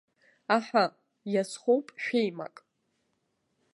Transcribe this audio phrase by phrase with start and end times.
[0.55, 0.83] Аҳы,
[1.33, 2.55] иазхоуп шәеимак!